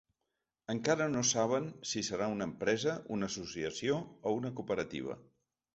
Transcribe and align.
Encara 0.73 1.07
no 1.15 1.21
saben 1.33 1.67
si 1.91 2.03
seran 2.09 2.33
una 2.39 2.49
empresa, 2.53 2.99
una 3.19 3.33
associació 3.33 4.03
o 4.31 4.37
una 4.41 4.55
cooperativa. 4.61 5.23